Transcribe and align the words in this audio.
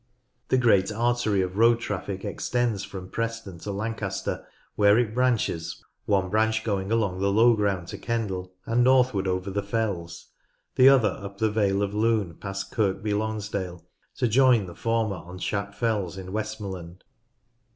The 0.47 0.57
great 0.57 0.91
artery 0.91 1.43
of 1.43 1.57
road 1.57 1.79
traffic 1.79 2.25
extends 2.25 2.83
from 2.83 3.11
Preston 3.11 3.59
to 3.59 3.71
Lancaster, 3.71 4.47
where 4.75 4.97
it 4.97 5.13
branches, 5.13 5.85
one 6.07 6.31
branch 6.31 6.63
going 6.63 6.91
along 6.91 7.19
the 7.19 7.31
low 7.31 7.55
ground 7.55 7.87
to 7.89 7.99
Kendal 7.99 8.51
and 8.65 8.83
northward 8.83 9.27
over 9.27 9.51
the 9.51 9.61
fells, 9.61 10.29
the 10.73 10.89
other 10.89 11.19
up 11.21 11.37
the 11.37 11.51
vale 11.51 11.83
of 11.83 11.93
Lune 11.93 12.33
past 12.33 12.71
Kirkby 12.71 13.13
Lonsdale, 13.13 13.85
to 14.15 14.27
join 14.27 14.65
the 14.65 14.73
former 14.73 15.17
on 15.17 15.37
Shap 15.37 15.75
Fells 15.75 16.17
in 16.17 16.33
Westmorland. 16.33 17.03